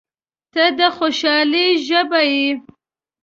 •ته 0.53 0.63
د 0.77 0.79
خوشحالۍ 0.97 1.67
ژبه 1.87 2.21
یې. 2.31 2.47